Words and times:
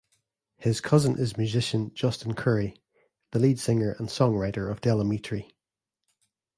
His 0.57 0.81
cousin 0.81 1.19
is 1.19 1.37
musician 1.37 1.93
Justin 1.93 2.33
Currie, 2.33 2.73
the 3.33 3.37
lead 3.37 3.59
singer 3.59 3.91
and 3.99 4.07
songwriter 4.09 4.71
of 4.71 4.81
Del 4.81 4.97
Amitri. 4.97 5.51